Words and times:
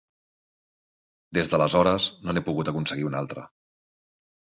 Des 1.37 1.51
d'aleshores, 1.51 2.07
no 2.21 2.35
n'he 2.35 2.43
pogut 2.47 2.71
aconseguir 2.73 3.05
un 3.11 3.19
altre. 3.21 3.45